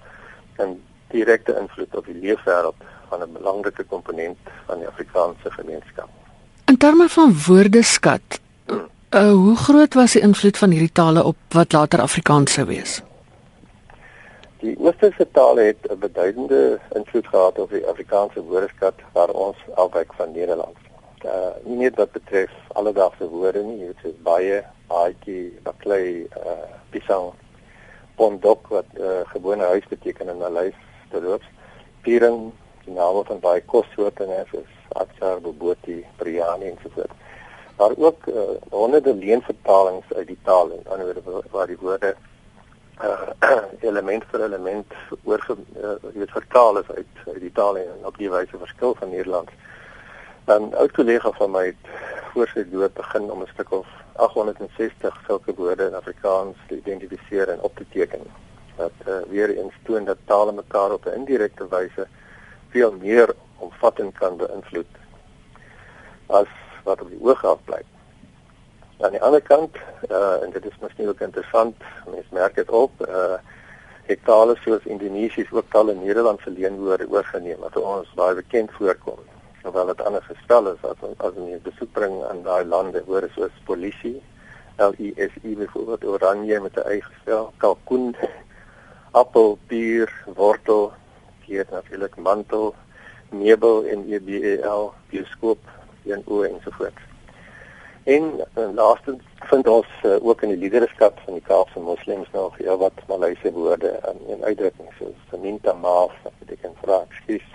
'n 0.58 0.82
direkte 1.08 1.56
invloed 1.60 1.96
op 1.96 2.04
die 2.06 2.18
leefwêreld 2.20 2.80
van 3.08 3.22
'n 3.22 3.32
belangrike 3.32 3.84
komponent 3.84 4.38
van 4.66 4.78
die 4.78 4.88
Afrikaanse 4.88 5.50
gemeenskap. 5.50 6.08
In 6.64 6.76
terme 6.76 7.08
van 7.08 7.34
woordeskat, 7.46 8.40
hmm. 8.66 8.88
Uh, 9.10 9.30
hoe 9.30 9.56
groot 9.56 9.94
was 9.94 10.12
die 10.12 10.22
invloed 10.22 10.58
van 10.58 10.70
hierdie 10.70 10.92
tale 10.92 11.24
op 11.24 11.36
wat 11.48 11.72
later 11.72 12.00
Afrikaans 12.00 12.52
sou 12.52 12.66
wees? 12.66 13.02
Die 14.60 14.76
Oosterse 14.78 15.26
tale 15.30 15.60
het 15.60 15.90
'n 15.90 15.98
beduidende 15.98 16.80
invloed 16.94 17.26
gehad 17.26 17.58
op 17.58 17.70
die 17.70 17.86
Afrikaanse 17.86 18.42
woordeskat 18.42 18.94
waar 19.12 19.30
ons 19.30 19.56
afwyk 19.74 20.12
van 20.14 20.32
Nederlands. 20.32 20.80
Uh 21.24 21.52
nie 21.64 21.76
net 21.76 21.96
wat 21.96 22.12
betref 22.12 22.50
alledaagse 22.68 23.28
woorde 23.28 23.62
nie, 23.62 23.84
weet 23.86 23.98
soos 24.02 24.18
baie, 24.22 24.64
aatjie, 24.86 25.58
baklei, 25.62 26.26
uh 26.46 26.70
pisang, 26.90 27.32
pondok 28.16 28.68
wat 28.68 28.90
uh, 29.00 29.20
gewone 29.24 29.64
huis 29.64 29.86
beteken 29.88 30.28
in 30.28 30.42
'n 30.42 30.52
lys 30.52 30.78
te 31.10 31.20
loop. 31.22 31.42
Piering, 32.00 32.52
die 32.84 32.94
name 32.94 33.24
van 33.24 33.40
baie 33.40 33.60
kossoorte 33.60 34.24
en 34.24 34.46
soos 34.50 34.72
atsar, 34.88 35.40
boboti, 35.40 36.04
biryani 36.18 36.66
en 36.66 36.78
so 36.82 36.88
voort. 36.94 37.10
Maar 37.76 37.90
ook 37.96 38.26
uh, 38.26 38.40
honderde 38.70 39.14
leenvertalings 39.14 40.12
uit 40.12 40.26
die 40.26 40.38
taal 40.42 40.70
en 40.70 40.92
ander 40.92 41.22
woorde 41.24 41.48
waar 41.50 41.66
die 41.66 41.78
woorde 41.80 42.14
uh, 43.02 43.28
element 43.90 44.24
vir 44.30 44.44
element 44.44 44.94
oor 45.24 45.44
uh, 45.50 45.90
weet 46.14 46.30
vertaal 46.30 46.78
is 46.78 46.90
uit 46.94 47.20
uit 47.26 47.40
die 47.40 47.52
taal 47.52 47.76
en 47.76 48.08
op 48.08 48.16
die 48.16 48.30
wyse 48.30 48.58
verskil 48.58 48.96
van 48.98 49.10
Nederlands. 49.10 49.52
Dan 50.44 50.72
ou 50.74 50.88
kollega 50.88 51.32
van 51.36 51.50
my 51.50 51.64
het 51.66 51.92
voor 52.32 52.48
sy 52.54 52.64
dood 52.70 52.94
begin 52.94 53.30
om 53.30 53.42
'n 53.42 53.52
stuk 53.52 53.72
of 53.72 53.86
860 54.16 55.20
sulke 55.26 55.54
woorde 55.54 55.86
in 55.86 55.94
Afrikaans 55.94 56.56
te 56.68 56.76
identifiseer 56.76 57.48
en 57.48 57.60
op 57.60 57.76
te 57.76 57.84
teken. 57.88 58.22
Wat 58.76 58.96
uh, 59.08 59.14
weer 59.28 59.56
eens 59.56 59.74
toon 59.84 60.04
dat 60.04 60.18
tale 60.24 60.52
mekaar 60.52 60.92
op 60.92 61.06
'n 61.06 61.18
indirekte 61.20 61.68
wyse 61.68 62.06
veel 62.68 62.92
meer 62.92 63.34
omvattend 63.58 64.18
kan 64.18 64.36
beïnvloed 64.36 64.92
as 66.26 66.48
wat 66.86 67.02
op 67.02 67.10
die 67.10 67.20
oog 67.20 67.44
af 67.44 67.60
bly. 67.68 67.82
Aan 69.04 69.12
die 69.12 69.22
ander 69.22 69.42
kant, 69.44 69.76
uh, 70.08 70.42
en 70.42 70.54
dit 70.54 70.64
is 70.64 70.78
miskien 70.80 71.10
ook 71.10 71.20
interessant, 71.20 71.76
mense 72.06 72.32
merk 72.34 72.54
dit 72.56 72.70
op, 72.70 73.04
uh, 73.04 73.36
het 74.06 74.24
tale 74.24 74.54
soos 74.62 74.84
Indonesies 74.86 75.50
ook 75.50 75.70
talle 75.74 75.94
Nederlandse 75.94 76.50
leenwoorde 76.50 77.08
oorgeneem 77.10 77.58
wat 77.58 77.76
ons 77.76 78.12
baie 78.14 78.38
bekend 78.38 78.70
voorkom 78.78 79.18
terwyl 79.62 79.90
dit 79.90 80.02
anders 80.06 80.28
gestel 80.30 80.68
is 80.70 80.82
as 80.86 81.00
as 81.26 81.34
in 81.34 81.48
die 81.50 81.62
besoek 81.64 81.90
bring 81.96 82.20
aan 82.30 82.44
daai 82.46 82.64
lande 82.64 83.02
woorde 83.08 83.30
soos 83.34 83.56
polisie 83.66 84.20
L 84.78 84.94
I 85.02 85.10
S 85.24 85.34
I 85.42 85.56
byvoorbeeld 85.58 86.04
oranje 86.04 86.60
met 86.60 86.78
'n 86.78 86.86
eie 86.92 87.02
gestel 87.02 87.50
kalkoen 87.64 88.14
appel 89.10 89.58
bier 89.66 90.12
wortel 90.36 90.92
hier 91.46 91.66
natuurlik 91.70 92.16
mantel 92.16 92.74
nebel 93.30 93.84
en 93.84 94.06
E 94.12 94.18
B 94.20 94.28
E 94.28 94.54
bioskoop 95.10 95.58
en 96.12 96.22
o 96.26 96.42
en 96.42 96.60
so 96.64 96.70
voort 96.78 97.04
en, 98.04 98.32
en 98.54 98.74
laaste 98.74 99.16
vind 99.50 99.68
ons 99.68 99.86
uh, 100.04 100.16
ook 100.22 100.42
in 100.42 100.54
die 100.54 100.62
liederskap 100.64 101.18
van 101.24 101.38
die 101.38 101.46
Kaapse 101.46 101.80
moslems 101.80 102.28
nog 102.32 102.58
ja 102.58 102.76
wat 102.76 103.06
Malaysiese 103.08 103.52
woorde 103.52 103.88
en, 103.88 104.18
en 104.28 104.44
uitdrukkings 104.44 104.96
soos 104.98 105.40
minta 105.40 105.74
maaf 105.74 106.14
wat 106.22 106.38
beteken 106.38 106.74
vra 106.82 107.02
ekskuus 107.08 107.46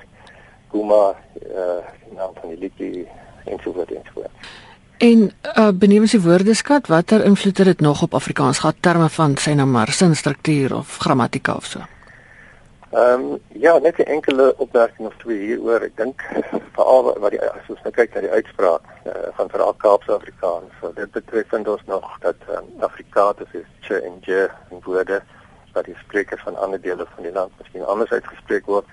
Guma 0.71 1.15
uh 1.55 1.83
naam 2.15 2.33
van 2.39 2.49
die 2.49 2.57
liedjie 2.59 3.07
en 3.45 3.59
so 3.63 3.71
voort 3.71 3.91
en 3.91 4.03
so 4.05 4.11
voort. 4.13 4.51
En 4.97 5.31
uh 5.57 5.71
benewens 5.73 6.11
die 6.11 6.21
woordeskat, 6.21 6.87
watter 6.87 7.25
invloed 7.25 7.57
het 7.57 7.67
dit 7.67 7.79
nog 7.79 8.01
op 8.01 8.13
Afrikaans 8.13 8.59
gehad 8.59 8.75
terme 8.79 9.09
van 9.09 9.37
sy 9.37 9.55
nou 9.57 9.67
maar 9.67 9.91
sinstruktuur 9.91 10.75
of 10.75 10.97
grammatika 10.97 11.55
of 11.55 11.65
so? 11.65 11.79
Ehm 12.91 13.31
um, 13.31 13.39
ja, 13.47 13.77
net 13.77 13.97
'n 13.97 14.11
enkele 14.15 14.53
opmerking 14.57 15.07
of 15.07 15.15
twee 15.17 15.39
hieroor. 15.39 15.81
Ek 15.81 15.95
dink 15.97 16.21
veral 16.75 17.19
wat 17.19 17.31
die 17.31 17.41
as 17.41 17.69
ons 17.69 17.81
nou 17.83 17.93
kyk 17.93 18.13
na 18.13 18.21
die 18.21 18.31
uitspraak 18.31 18.83
uh, 19.05 19.13
van 19.37 19.49
veral 19.49 19.73
Kaapse 19.73 20.11
Afrikaans, 20.11 20.71
so 20.79 20.93
dit 20.93 21.11
betref 21.11 21.47
vind 21.47 21.67
ons 21.67 21.85
nog 21.85 22.17
dat 22.19 22.35
um, 22.49 22.67
Afrikaans 22.79 23.39
is 23.51 23.67
ch 23.79 23.91
en 23.91 24.19
j 24.21 24.47
in 24.69 24.83
woorde 24.83 25.21
wat 25.73 25.85
die 25.85 25.95
sprekers 26.03 26.43
van 26.43 26.57
ander 26.57 26.81
dele 26.81 27.07
van 27.15 27.23
die 27.23 27.31
land 27.31 27.51
miskien 27.57 27.85
anders 27.85 28.11
uitgespreek 28.11 28.65
word 28.65 28.85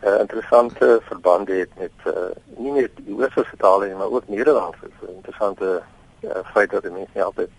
uh, 0.00 0.20
interessante 0.20 1.00
verbande 1.02 1.52
het 1.52 1.70
met 1.76 1.92
uh, 2.06 2.32
nie 2.56 2.72
net 2.72 2.90
die 2.96 3.16
oosterse 3.18 3.56
tale 3.56 3.86
nie, 3.86 3.94
maar 3.94 4.10
ook 4.10 4.28
Nederlands. 4.28 4.76
'n 4.80 5.14
interessante 5.16 5.82
uh, 6.20 6.30
feit 6.52 6.70
dat 6.70 6.82
die 6.82 6.90
mense 6.90 7.10
nie 7.14 7.22
altyd 7.22 7.50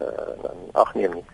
uh, 0.00 0.50
agneem 0.72 1.12
nie. 1.14 1.24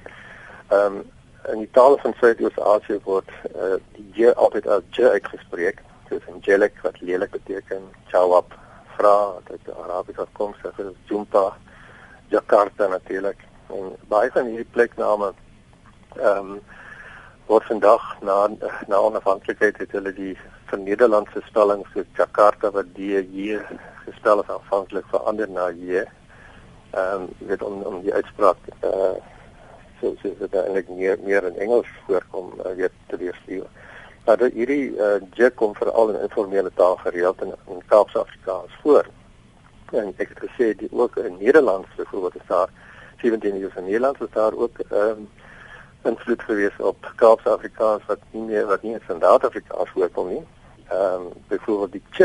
Ehm 0.68 0.96
um, 0.96 1.12
in 1.52 1.58
die 1.58 1.70
tale 1.70 1.98
van 2.02 2.14
Suidoos-Asië 2.18 3.00
word 3.04 3.30
uh, 3.54 3.76
die 3.96 4.06
j 4.16 4.32
altyd 4.32 4.66
as 4.66 4.84
j 4.96 5.10
uitgespreek. 5.16 5.82
Dit 6.08 6.20
is 6.20 6.28
angelic 6.32 6.78
wat 6.82 7.00
lelik 7.00 7.30
beteken. 7.30 7.82
Jawab 8.12 8.54
vra 8.96 9.16
dat 9.48 9.60
die 9.64 9.74
Arabiese 9.74 10.24
afkomstig 10.24 10.78
is. 10.78 10.94
Jumpa, 11.10 11.56
Jakarta 12.32 12.88
natuurlik. 12.88 13.40
En 13.72 13.92
baie 14.08 14.30
van 14.32 14.48
hierdie 14.52 14.72
plekname 14.76 15.32
ehm 16.20 16.54
um, 16.54 16.62
word 17.46 17.66
vandag 17.68 18.04
na 18.24 18.48
na 18.88 18.98
onafhanklikheid 19.04 19.76
het 19.76 19.92
hulle 19.92 20.12
die 20.16 20.32
van 20.70 20.84
Nederlandse 20.86 21.42
spelling 21.44 21.82
soos 21.92 22.06
Jakarta 22.16 22.70
wat 22.72 22.94
D 22.96 23.10
J 23.20 23.58
gespel 24.06 24.40
is 24.40 24.48
aanvanklik 24.48 25.04
verander 25.12 25.50
na 25.50 25.68
J. 25.70 26.06
Ehm 26.94 27.28
um, 27.28 27.28
weet 27.38 27.62
om 27.62 27.82
om 27.82 28.00
die 28.02 28.14
uitspraak 28.14 28.56
eh 28.80 28.88
uh, 28.88 29.14
so 30.04 30.14
so 30.22 30.34
dat 30.38 30.50
dit 30.50 30.60
eintlik 30.60 30.88
meer 30.88 31.18
meer 31.24 31.44
in 31.44 31.58
Engels 31.66 31.88
voorkom 32.06 32.52
uh, 32.58 32.72
weet 32.76 32.92
te 33.06 33.16
weerstuur. 33.16 33.66
Maar 34.24 34.36
dat 34.36 34.52
hierdie 34.52 34.96
eh 34.96 35.14
uh, 35.14 35.22
J 35.32 35.50
kom 35.50 35.74
veral 35.74 36.08
in 36.08 36.20
informele 36.20 36.70
taal 36.74 36.96
gereeld 36.96 37.42
in, 37.42 37.54
in 37.68 37.82
Kaapse 37.86 38.18
Afrikaans 38.18 38.72
voor. 38.82 39.06
En 39.92 40.14
ek 40.16 40.28
het 40.28 40.40
gesê 40.48 40.74
die 40.76 40.88
ook 40.92 41.16
in 41.16 41.36
Nederlands 41.38 41.88
byvoorbeeld 41.96 42.36
is 42.36 42.46
daar 42.46 42.68
17 43.20 43.58
jaar 43.58 43.76
in 43.76 43.84
Nederlands 43.84 44.20
is 44.20 44.32
daar 44.32 44.52
ook 44.52 44.78
ehm 44.78 45.08
um, 45.08 45.28
invloed 46.04 46.42
gewees 46.42 46.76
op 46.78 47.12
Kaapse 47.16 47.48
Afrikaans 47.48 48.02
wat 48.06 48.18
nie 48.30 48.42
meer 48.42 48.66
wat 48.66 48.82
nie 48.82 48.96
standaard 49.04 49.44
Afrikaans 49.44 49.90
voorkom 49.90 50.28
nie. 50.28 50.44
Ehm 50.88 51.14
um, 51.14 51.28
byvoorbeeld 51.48 51.92
die 51.92 52.02
ch, 52.10 52.18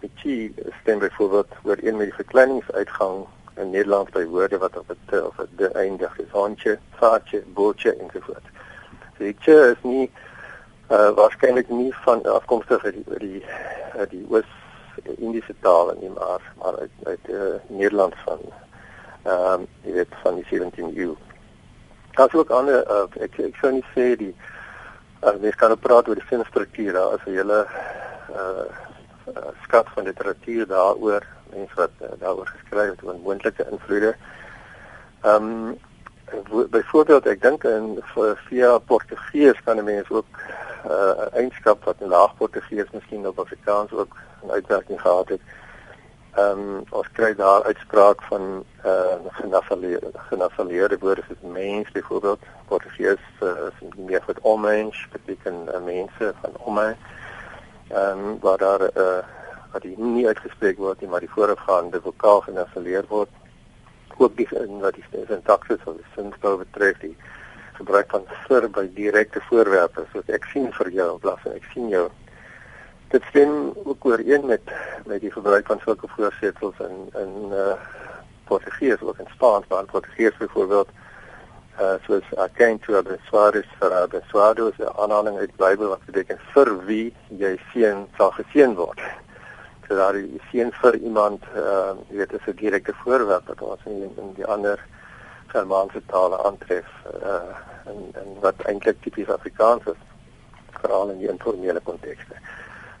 die 0.00 0.10
chi 0.14 0.54
stem 0.80 0.98
byvoorbeeld 0.98 1.50
oor 1.62 1.78
een 1.82 1.96
met 1.96 2.06
die 2.06 2.14
verkleiningsuitgang 2.14 3.26
in 3.56 3.70
Nederlands 3.70 4.10
by 4.10 4.24
woorde 4.24 4.58
wat 4.58 4.76
op 4.76 4.88
het 4.88 5.22
of 5.22 5.36
het 5.36 5.48
de 5.56 5.68
eindig 5.68 6.18
is. 6.18 6.30
Hondje, 6.30 6.78
vaartje, 6.98 7.42
bootje 7.54 7.96
en 7.96 8.10
so 8.12 8.34
die 9.18 9.34
ch 9.40 9.48
is 9.48 9.82
nie 9.82 10.10
uh, 10.90 11.10
waarskynlik 11.16 11.68
nie 11.68 11.92
van 12.04 12.22
afkomstig 12.26 12.84
uit 12.84 12.96
die 12.96 13.18
die, 13.18 13.42
uh, 13.94 14.06
die 14.10 14.24
oos 14.28 14.50
Indiese 15.18 15.54
tale 15.60 15.96
nie 16.00 16.10
maar 16.14 16.42
maar 16.58 16.78
uit 16.78 16.90
uit 17.04 17.30
uh, 17.30 17.54
Nederlands 17.66 18.16
van 18.24 18.42
ehm 19.24 19.60
um, 19.60 19.68
jy 19.82 19.92
weet 19.92 20.16
van 20.22 20.34
die 20.36 20.44
17 20.50 20.90
eeu. 20.96 21.14
Daar's 22.14 22.34
ook 22.34 22.50
ander 22.50 22.84
uh, 22.90 23.06
ek 23.26 23.38
ek 23.38 23.56
sou 23.60 23.72
nie 23.72 23.84
sê 23.94 24.10
die 24.20 24.34
uh, 25.22 25.36
mens 25.40 25.56
kan 25.60 25.76
praat 25.78 26.08
oor 26.08 26.20
die 26.20 26.28
sinstrukture 26.28 27.06
as 27.14 27.24
'n 27.26 27.38
hele 27.38 27.64
uh, 28.30 28.66
uh 29.34 29.52
skat 29.62 29.88
van 29.94 30.04
literatuur 30.04 30.66
daaroor 30.66 31.24
mense 31.54 31.74
wat 31.74 31.90
uh, 32.00 32.08
daaroor 32.18 32.46
geskryf 32.46 32.90
het 32.90 33.04
oor 33.04 33.18
moontlike 33.24 33.66
invloede. 33.70 34.14
Ehm 35.22 35.44
um, 35.44 35.78
byvoorbeeld 36.70 37.26
ek 37.26 37.42
dink 37.42 37.64
in 37.64 38.00
via 38.48 38.78
Portugees 38.78 39.62
kan 39.64 39.78
'n 39.78 39.84
mens 39.84 40.10
ook 40.10 40.26
'n 40.84 40.90
uh, 40.90 41.26
eienskap 41.32 41.84
wat 41.84 42.00
in 42.00 42.08
laag 42.08 42.36
Portugees 42.36 42.90
miskien 42.90 43.26
op 43.26 43.38
Afrikaans 43.38 43.92
ook 43.92 44.16
'n 44.42 44.50
uitwerking 44.50 45.00
gehad 45.00 45.28
het 45.28 45.40
Ehm 46.34 46.58
um, 46.58 46.82
ons 46.90 47.08
kry 47.12 47.34
daar 47.34 47.62
uitspraak 47.62 48.22
van 48.22 48.64
eh 48.82 48.90
uh, 48.90 49.34
genasaleerde 49.38 50.10
genasaleerde 50.14 50.98
woorde 50.98 51.22
soos 51.28 51.52
mens 51.52 51.90
byvoorbeeld. 51.90 52.40
Portugees 52.68 53.22
uh, 53.42 53.48
is 53.48 53.88
meer 53.96 54.22
vir 54.26 54.36
omens, 54.42 55.08
beteken 55.12 55.54
uh, 55.68 55.84
mense 55.84 56.32
van 56.40 56.50
omens. 56.64 56.98
Ehm 57.88 58.18
um, 58.18 58.38
waar 58.40 58.58
daar 58.58 58.80
eh 58.80 59.02
uh, 59.02 59.18
wat 59.74 59.84
die 59.86 59.94
nie 59.98 60.26
uitgespreek 60.30 60.78
word 60.78 61.00
nie, 61.02 61.10
maar 61.10 61.24
die 61.24 61.32
voorafgaande 61.34 62.00
vokaal 62.04 62.44
genasaleer 62.48 63.06
word. 63.10 63.30
Ook 64.16 64.36
die 64.38 64.48
in 64.60 64.78
wat 64.82 64.94
die 64.94 65.26
sintaksis 65.26 65.82
of 65.84 65.98
die 65.98 66.10
sinsbou 66.14 66.56
betref 66.62 67.00
die 67.02 67.16
gebruik 67.74 68.10
van 68.14 68.26
vir 68.46 68.68
by 68.70 68.84
direkte 68.94 69.42
voorwerpe 69.48 70.04
soos 70.12 70.28
ek 70.36 70.46
sien 70.52 70.70
vir 70.76 70.90
jou 70.94 71.08
in 71.14 71.22
plaas 71.24 71.42
van 71.42 71.56
ek 71.58 71.66
sien 71.72 71.88
jou 71.90 72.04
dit 73.14 73.26
stem 73.30 73.72
ook 73.84 74.06
ooreen 74.10 74.46
met 74.46 74.70
met 75.06 75.20
die 75.20 75.32
gebruik 75.34 75.66
van 75.66 75.82
sulke 75.84 76.08
voorsetsels 76.16 76.78
in 76.88 76.96
in 77.24 77.34
uh 77.52 77.74
Portugees 78.44 79.00
of 79.00 79.18
in 79.18 79.28
Spaans, 79.32 79.64
maar 79.68 79.80
in 79.80 79.92
Portugees 79.92 80.36
byvoorbeeld 80.38 80.88
uh 81.80 81.94
soos 82.06 82.34
aken 82.46 82.78
to 82.80 83.02
the 83.02 83.18
swaris 83.26 83.66
for 83.78 84.08
swados 84.28 84.76
die 84.76 84.88
aanhaling 84.88 85.38
uit 85.38 85.50
die 85.50 85.62
Bybel 85.66 85.88
wat 85.88 86.04
beteken 86.06 86.40
vir 86.54 86.72
wie 86.86 87.14
jy 87.28 87.54
seën 87.72 88.06
sal 88.16 88.30
geseën 88.38 88.74
word. 88.74 89.00
So 89.88 89.94
daar 89.94 90.12
die 90.12 90.40
seën 90.50 90.72
vir 90.80 90.96
iemand 90.96 91.44
uh 91.56 91.92
jy 92.08 92.16
weet 92.16 92.32
is 92.32 92.46
'n 92.46 92.56
direkte 92.56 92.94
voorwerp 93.02 93.46
wat 93.46 93.62
ons 93.62 93.84
in, 93.84 94.12
in 94.16 94.32
die 94.34 94.46
ander 94.46 94.80
Germaanse 95.52 96.02
tale 96.06 96.38
aantref 96.44 96.88
uh 97.22 97.54
en 97.86 98.00
en 98.22 98.28
wat 98.40 98.62
eintlik 98.64 99.02
tipies 99.02 99.28
Afrikaans 99.28 99.86
is 99.86 100.00
veral 100.80 101.10
in 101.10 101.18
die 101.18 101.28
informele 101.28 101.80
kontekste. 101.80 102.34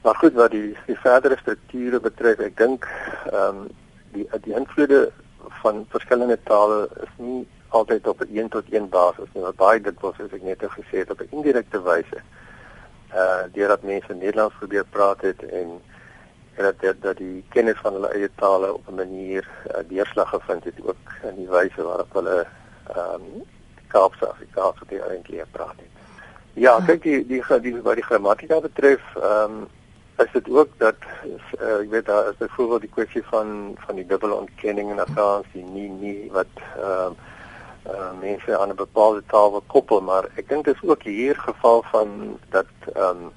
Maar 0.02 0.14
goed 0.14 0.32
wat 0.32 0.50
die 0.50 0.76
die 0.86 0.98
verdere 0.98 1.36
strukture 1.40 2.00
betref, 2.00 2.38
ek 2.38 2.56
dink 2.56 2.88
ehm 3.32 3.64
um, 3.64 3.68
die 4.12 4.28
die 4.44 4.54
invloede 4.54 5.10
van 5.62 5.86
verskillende 5.88 6.38
tale 6.44 6.88
is 7.06 7.14
nie 7.16 7.46
altyd 7.68 8.06
op 8.06 8.20
'n 8.20 8.36
een 8.36 8.48
tot 8.48 8.64
een 8.70 8.88
basis 8.88 9.28
nie, 9.32 9.42
maar 9.42 9.54
baie 9.54 9.80
dit 9.80 10.00
was 10.00 10.20
as 10.20 10.32
ek 10.32 10.42
net 10.42 10.62
gesê 10.62 10.98
het 11.02 11.10
op 11.10 11.20
'n 11.20 11.32
indirekte 11.36 11.82
wyse. 11.82 12.20
Uh 13.14 13.42
deurdat 13.52 13.82
mense 13.82 14.14
Nederlands 14.14 14.54
probeer 14.58 14.84
praat 14.84 15.20
het 15.20 15.42
en 15.42 15.80
dat 16.56 16.80
dat 16.80 17.02
dat 17.02 17.16
die 17.16 17.44
kennis 17.48 17.78
van 17.82 17.92
hulle 17.92 18.08
eie 18.08 18.30
tale 18.34 18.72
op 18.72 18.88
'n 18.88 18.94
manier 18.94 19.48
uh, 19.66 19.82
deurslag 19.88 20.28
gevind 20.28 20.64
het 20.64 20.78
ook 20.82 21.06
in 21.22 21.34
die 21.36 21.48
wyse 21.48 21.82
waarop 21.82 22.12
hulle 22.12 22.46
ehm 22.86 23.14
um, 23.14 23.42
Kaapse 23.86 24.26
Afrikaans 24.28 24.80
op 24.82 24.88
die 24.88 25.02
eintlik 25.02 25.50
praat 25.50 25.76
het. 25.76 25.92
Ja, 26.52 26.80
kyk 26.86 27.02
die 27.02 27.26
die 27.26 27.42
die, 27.48 27.60
die 27.60 27.82
wat 27.82 27.94
die 27.94 28.04
grammatika 28.04 28.60
betref, 28.60 29.02
ehm 29.14 29.52
um, 29.52 29.68
is 30.16 30.32
dit 30.32 30.50
ook 30.50 30.68
dat 30.78 30.94
uh, 31.60 31.80
ek 31.80 31.90
weet 31.90 32.06
daar 32.06 32.28
is 32.28 32.36
byvoorbeeld 32.36 32.80
die 32.80 32.90
kwessie 32.96 33.22
van 33.22 33.74
van 33.86 33.94
die 33.94 34.06
dubbele 34.06 34.34
ontkenning 34.34 34.90
in 34.90 35.00
Afrikaans 35.00 35.46
die 35.52 35.64
nie 35.64 35.88
nie 35.88 36.30
wat 36.32 36.52
ehm 36.76 37.12
uh, 37.12 37.32
uh, 37.86 38.12
mense 38.20 38.58
aan 38.58 38.68
'n 38.68 38.74
bepaalde 38.76 39.22
taal 39.26 39.50
wil 39.50 39.64
koppel 39.66 40.00
maar 40.00 40.24
ek 40.34 40.48
dink 40.48 40.64
dit 40.64 40.74
is 40.74 40.88
ook 40.88 41.02
hier 41.02 41.36
geval 41.36 41.84
van 41.90 42.38
dat 42.48 42.70
ehm 42.94 43.08
um, 43.08 43.32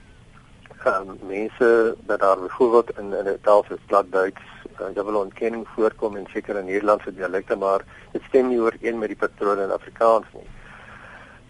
um, 0.87 1.17
mense 1.27 1.95
dat 1.99 2.19
daar 2.19 2.39
byvoorbeeld 2.39 2.97
in 2.97 3.13
in 3.13 3.27
'n 3.27 3.39
taal 3.41 3.63
soos 3.67 3.83
Platduits 3.85 4.41
uh, 4.79 4.85
dubbele 4.93 5.17
ontkenning 5.17 5.67
voorkom 5.75 6.15
in 6.15 6.27
sekere 6.33 6.61
Nederlandse 6.63 7.13
dialekte 7.13 7.55
maar 7.55 7.81
dit 8.11 8.21
stem 8.27 8.47
nie 8.47 8.59
ooreen 8.59 8.97
met 8.97 9.07
die 9.07 9.17
patrone 9.17 9.63
in 9.63 9.71
Afrikaans 9.71 10.25
nie. 10.33 10.49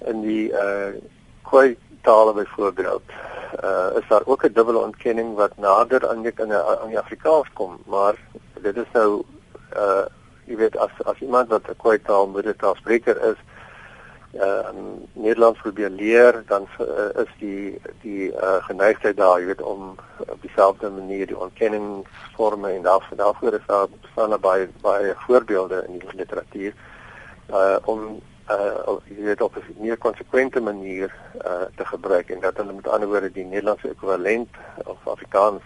In 0.06 0.22
die 0.22 0.51
uh 0.51 0.94
kwai 1.41 1.77
tale 2.01 2.34
byvoorbeeld 2.34 3.03
uh, 3.63 3.88
is 4.00 4.08
daar 4.08 4.25
ook 4.25 4.44
'n 4.44 4.53
dubbele 4.53 4.77
ontkenning 4.77 5.36
wat 5.36 5.58
nader 5.58 6.10
aan 6.10 6.22
die 6.22 6.34
aan 6.41 6.48
die, 6.48 6.58
aan 6.82 6.89
die 6.89 7.00
Afrikaans 7.00 7.48
kom, 7.53 7.77
maar 7.86 8.15
dit 8.62 8.77
is 8.77 8.91
nou 8.94 9.24
uh 9.75 10.06
jy 10.46 10.56
weet 10.56 10.77
as 10.77 10.91
as 11.03 11.20
iemand 11.20 11.50
wat 11.50 11.67
'n 11.70 11.75
kwytaal 11.77 12.27
moedertaalspreker 12.27 13.22
is, 13.32 13.39
uh 14.39 14.70
Nederlands 15.13 15.60
probeer 15.60 15.89
leer, 15.89 16.44
dan 16.48 16.67
uh, 16.79 17.24
is 17.24 17.32
die 17.39 17.82
die 18.01 18.32
uh 18.32 18.63
geneigtheid 18.63 19.17
daar, 19.17 19.39
jy 19.39 19.46
weet 19.46 19.62
om 19.62 19.96
op 20.18 20.42
dieselfde 20.42 20.90
manier 20.90 21.27
die 21.27 21.40
ontkenningsforme 21.40 22.72
en 22.72 22.81
daarvoor 22.81 23.18
daarvoor 23.18 23.53
is 23.53 23.66
daar 23.66 23.88
bestaan 24.01 24.40
baie 24.42 24.70
baie 24.81 25.14
voorbeelde 25.25 25.83
in 25.88 26.00
die 26.00 26.16
literatuur 26.16 26.74
uh 27.50 27.77
om 27.85 28.22
uh 28.50 28.98
jy 29.05 29.24
weet 29.24 29.42
op 29.42 29.55
'n 29.55 29.75
meer 29.79 29.98
konsekwente 29.98 30.62
manier 30.62 31.16
uh 31.46 31.66
te 31.75 31.85
gebruik 31.85 32.29
en 32.29 32.40
dat 32.40 32.57
hulle 32.57 32.74
met 32.74 32.88
ander 32.88 33.07
woorde 33.07 33.31
die 33.31 33.46
Nederlandse 33.46 33.90
ekwivalent 33.90 34.50
of 34.85 35.07
Afrikaans 35.07 35.64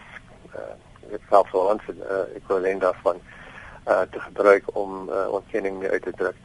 uh 0.55 0.73
dit 1.09 1.21
self 1.29 1.49
so 1.49 1.57
ons 1.57 1.81
uh 1.87 2.35
ekwivalent 2.35 2.81
daarvan 2.81 3.19
uh 3.87 4.01
te 4.11 4.19
gebruik 4.19 4.63
om 4.75 5.09
uh, 5.09 5.27
ontkenning 5.31 5.83
uit 5.87 6.01
te 6.01 6.11
druk. 6.11 6.35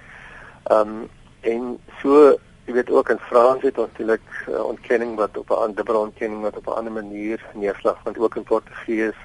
Um 0.70 1.08
en 1.46 1.78
so 2.00 2.36
jy 2.66 2.74
weet 2.74 2.90
ook 2.90 3.10
in 3.14 3.22
Frans 3.28 3.62
het 3.62 3.78
ons 3.78 3.92
natuurlik 3.92 4.24
uh, 4.48 4.64
ontkenning 4.64 5.14
wat 5.16 5.36
op 5.38 5.50
'n 5.50 5.62
ander 5.66 5.98
ontkenning 5.98 6.42
wat 6.42 6.56
op 6.56 6.66
'n 6.66 6.78
ander 6.78 6.92
manier 6.92 7.44
neerslag 7.54 7.98
vind 8.02 8.18
ook 8.18 8.36
in 8.36 8.42
Portugees. 8.42 9.18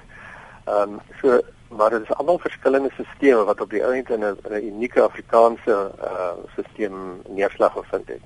Um 0.66 1.00
so 1.20 1.40
maar 1.68 1.90
dit 1.90 2.02
is 2.02 2.14
almal 2.14 2.38
verskillende 2.38 2.90
stelsels 2.92 3.44
wat 3.44 3.60
op 3.60 3.70
die 3.70 3.82
einde 3.82 4.14
in 4.14 4.24
'n 4.24 4.66
unieke 4.66 5.02
Afrikaanse 5.02 5.90
uh 5.98 6.32
stelsel 6.52 6.96
neerslag 7.28 7.72
gevind 7.72 8.08
het. 8.08 8.22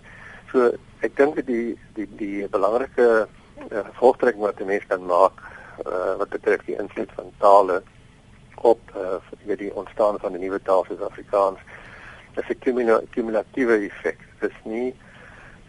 So 0.52 0.72
ek 1.00 1.16
dink 1.16 1.35
dat 1.37 1.46
die 1.46 1.78
die 1.94 2.09
die 2.16 2.48
belangrike 2.48 3.28
uh, 3.72 3.78
gevolgtrekking 3.92 4.42
wat 4.42 4.61
'n 4.61 4.66
mens 4.66 4.87
kan 4.87 5.06
maak 5.06 5.37
uh 5.87 6.16
wat 6.16 6.28
betref 6.28 6.64
die 6.64 6.78
invloed 6.78 7.12
van 7.14 7.32
tale 7.38 7.82
op 8.54 8.80
uh 8.96 9.16
vir 9.46 9.56
die 9.56 9.74
ontstaan 9.74 10.18
van 10.18 10.32
'n 10.32 10.40
nuwe 10.40 10.62
taal 10.62 10.85
soos 10.85 11.00
Afrikaans 11.00 11.59
is 12.37 12.57
'n 12.57 13.09
kumulatiewe 13.11 13.77
effek. 13.88 14.18
Dit 14.40 14.51
is 14.51 14.57
nie 14.64 14.94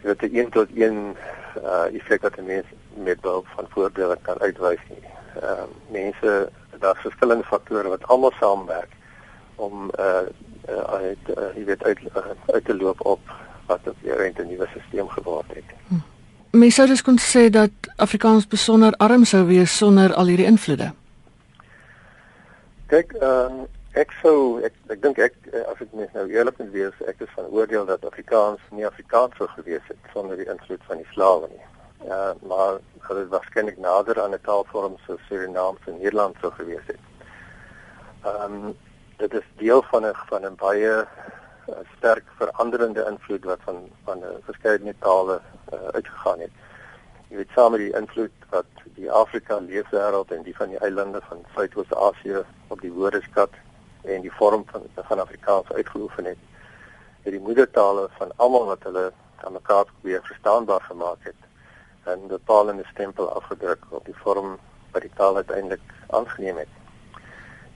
dit 0.02 0.22
'n 0.22 0.36
een 0.36 0.50
tot 0.50 0.68
een 0.74 1.16
uh 1.56 1.94
effek 1.94 2.22
wat 2.22 2.36
'n 2.36 2.46
mens 2.46 2.66
met 2.94 3.20
behulp 3.20 3.46
van 3.46 3.66
voorbeelde 3.68 4.18
kan 4.22 4.40
uitwys 4.40 4.82
nie. 4.88 5.04
Ehm 5.42 5.44
uh, 5.44 5.62
mense 5.90 6.50
daar's 6.78 7.00
verskillende 7.00 7.44
faktore 7.44 7.88
wat 7.88 8.06
almal 8.06 8.32
saamwerk 8.40 8.92
om 9.54 9.90
uh, 9.98 10.04
uh 10.68 10.82
uit 10.82 11.18
uh, 11.36 11.44
jy 11.54 11.64
weet 11.64 11.84
uit 11.84 11.98
uh, 12.16 12.22
uit 12.46 12.64
te 12.64 12.76
loop 12.76 13.06
op 13.06 13.20
wat 13.66 13.80
op 13.84 13.96
die 14.02 14.12
rente 14.12 14.44
nuwe 14.44 14.66
stelsel 14.66 15.08
geword 15.08 15.54
het. 15.54 15.64
Hm. 15.88 15.94
Mens 16.50 16.74
sou 16.74 16.86
dus 16.88 17.02
kon 17.02 17.18
sê 17.20 17.50
dat 17.50 17.70
Afrikaans 17.96 18.46
besonder 18.46 18.92
arm 18.96 19.24
sou 19.24 19.46
wees 19.46 19.76
sonder 19.76 20.14
al 20.14 20.26
hierdie 20.26 20.46
invloede. 20.46 20.92
Kyk, 22.86 23.12
ehm 23.12 23.52
uh, 23.52 23.66
ek 23.94 24.12
sou 24.22 24.60
ek 24.64 24.74
ek 24.90 25.02
dink 25.02 25.18
ek 25.18 25.34
as 25.66 25.80
ek 25.80 25.92
mens 25.92 26.12
nou 26.12 26.26
eerlik 26.28 26.58
moet 26.58 26.72
wees, 26.72 26.94
ek 27.08 27.20
is 27.20 27.32
van 27.34 27.46
oordeel 27.46 27.86
dat 27.86 28.04
Afrikaans 28.04 28.60
nie 28.70 28.86
Afrikaans 28.86 29.36
sou 29.36 29.48
gewees 29.48 29.84
het 29.88 30.12
sonder 30.12 30.36
die 30.36 30.48
invloed 30.48 30.82
van 30.86 30.96
die 30.96 31.08
slawe 31.12 31.48
nie. 31.48 31.64
Ja, 32.04 32.34
maar 32.42 32.78
hulle 33.08 33.22
is 33.24 33.32
waarskynlik 33.32 33.78
nader 33.78 34.20
aan 34.22 34.34
'n 34.34 34.44
taalvorm 34.44 34.96
soos 35.06 35.20
Surinaams 35.28 35.86
en 35.86 35.98
Nederland 35.98 36.36
sou 36.40 36.52
gewees 36.52 36.86
het. 36.86 37.00
Ehm 38.24 38.54
um, 38.54 38.76
dit 39.16 39.34
is 39.34 39.46
deel 39.56 39.82
van 39.82 40.06
'n 40.06 40.14
van 40.28 40.44
'n 40.46 40.54
baie 40.54 41.06
uh, 41.68 41.74
sterk 41.96 42.24
veranderende 42.36 43.06
invloed 43.10 43.44
wat 43.44 43.60
van 43.64 43.88
van 44.04 44.18
'n 44.18 44.22
uh, 44.22 44.44
verskeidenheid 44.44 45.00
tale 45.00 45.40
uh, 45.72 45.88
uitgegaan 45.88 46.40
het. 46.40 46.50
Jy 47.28 47.36
weet 47.36 47.50
saam 47.54 47.70
met 47.70 47.80
die 47.80 47.96
invloed 47.96 48.36
wat 48.50 48.70
die 48.94 49.10
Afrika 49.10 49.58
leefwêreld 49.58 50.30
en 50.30 50.42
die 50.42 50.56
van 50.56 50.68
die 50.68 50.78
eilande 50.78 51.20
van 51.28 51.44
Suidoos-Asië 51.54 52.44
op 52.68 52.80
die 52.80 52.92
woordeskat 52.92 53.50
en 54.08 54.20
die 54.20 54.32
vorm 54.32 54.64
van 54.70 54.82
van 54.94 55.20
Afrikaans 55.20 55.72
uitgeoefen 55.72 56.24
het, 56.24 56.38
het 57.22 57.32
die 57.32 57.40
moedertale 57.40 58.08
van 58.18 58.32
almal 58.36 58.66
wat 58.66 58.82
hulle 58.82 59.12
aan 59.36 59.52
mekaar 59.52 59.84
probeer 59.84 60.22
verstaanbaar 60.22 60.80
gemaak 60.80 61.18
het 61.20 61.40
'n 62.08 62.26
bepaalde 62.26 62.84
stempel 62.92 63.28
afgedruk 63.32 63.82
op 63.88 64.04
die 64.04 64.16
vorm 64.16 64.58
wat 64.92 65.02
die 65.02 65.10
taal 65.14 65.36
uiteindelik 65.36 65.80
aangeneem 66.06 66.56
het. 66.56 66.72